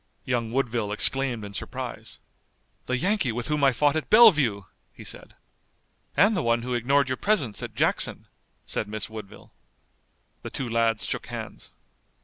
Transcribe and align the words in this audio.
Young 0.25 0.51
Woodville 0.51 0.91
exclaimed 0.91 1.45
in 1.45 1.53
surprise. 1.53 2.19
"The 2.87 2.97
Yankee 2.97 3.31
with 3.31 3.49
whom 3.49 3.63
I 3.63 3.71
fought 3.71 3.95
at 3.95 4.09
Bellevue!" 4.09 4.63
he 4.91 5.03
said. 5.03 5.35
"And 6.17 6.35
the 6.35 6.41
one 6.41 6.63
who 6.63 6.73
ignored 6.73 7.07
your 7.07 7.17
presence 7.17 7.61
at 7.61 7.75
Jackson," 7.75 8.25
said 8.65 8.87
Miss 8.87 9.11
Woodville. 9.11 9.53
The 10.41 10.49
two 10.49 10.67
lads 10.67 11.05
shook 11.05 11.27
hands. 11.27 11.69